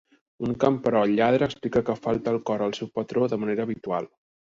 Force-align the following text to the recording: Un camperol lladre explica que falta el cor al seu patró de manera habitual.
Un 0.45 0.53
camperol 0.61 1.11
lladre 1.19 1.47
explica 1.49 1.83
que 1.89 1.95
falta 2.05 2.33
el 2.37 2.39
cor 2.51 2.65
al 2.69 2.73
seu 2.79 2.91
patró 2.97 3.27
de 3.35 3.39
manera 3.43 3.65
habitual. 3.67 4.09